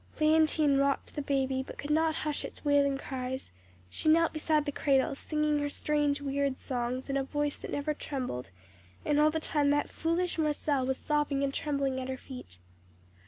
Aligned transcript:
"Léontine 0.19 0.79
rocked 0.79 1.13
the 1.13 1.21
baby, 1.21 1.61
but 1.61 1.77
could 1.77 1.91
not 1.91 2.15
hush 2.25 2.43
its 2.43 2.65
wailing 2.65 2.97
cries; 2.97 3.51
she 3.87 4.09
knelt 4.09 4.33
beside 4.33 4.65
the 4.65 4.71
cradle, 4.71 5.13
singing 5.13 5.59
her 5.59 5.69
strange, 5.69 6.19
weird 6.19 6.57
songs 6.57 7.07
in 7.07 7.17
a 7.17 7.23
voice 7.23 7.55
that 7.57 7.69
never 7.69 7.93
trembled, 7.93 8.49
and 9.05 9.19
all 9.19 9.29
the 9.29 9.39
time 9.39 9.69
that 9.69 9.91
foolish 9.91 10.39
Marcelle 10.39 10.87
was 10.87 10.97
sobbing 10.97 11.43
and 11.43 11.53
trembling 11.53 12.01
at 12.01 12.09
her 12.09 12.17
feet. 12.17 12.57